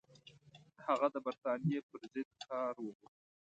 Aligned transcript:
هغه 0.85 1.07
د 1.11 1.15
برټانیې 1.25 1.79
پر 1.89 2.01
ضد 2.13 2.29
کار 2.49 2.75
وغوښت. 2.81 3.23